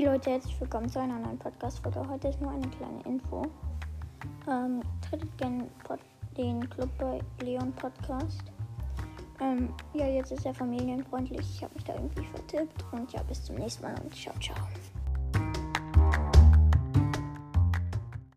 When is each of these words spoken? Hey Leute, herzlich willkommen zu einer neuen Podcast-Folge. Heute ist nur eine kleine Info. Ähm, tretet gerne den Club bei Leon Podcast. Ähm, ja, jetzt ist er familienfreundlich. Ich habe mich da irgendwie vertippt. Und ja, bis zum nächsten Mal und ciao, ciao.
Hey 0.00 0.06
Leute, 0.06 0.30
herzlich 0.30 0.58
willkommen 0.58 0.88
zu 0.88 0.98
einer 0.98 1.18
neuen 1.18 1.38
Podcast-Folge. 1.38 2.08
Heute 2.08 2.28
ist 2.28 2.40
nur 2.40 2.50
eine 2.50 2.66
kleine 2.68 3.02
Info. 3.04 3.42
Ähm, 4.48 4.80
tretet 5.02 5.36
gerne 5.36 5.68
den 6.38 6.70
Club 6.70 6.88
bei 6.96 7.20
Leon 7.44 7.70
Podcast. 7.72 8.44
Ähm, 9.42 9.68
ja, 9.92 10.06
jetzt 10.06 10.32
ist 10.32 10.46
er 10.46 10.54
familienfreundlich. 10.54 11.40
Ich 11.40 11.62
habe 11.62 11.74
mich 11.74 11.84
da 11.84 11.92
irgendwie 11.96 12.24
vertippt. 12.24 12.82
Und 12.92 13.12
ja, 13.12 13.22
bis 13.24 13.44
zum 13.44 13.56
nächsten 13.56 13.82
Mal 13.82 13.94
und 14.00 14.14
ciao, 14.16 14.34
ciao. 14.40 14.56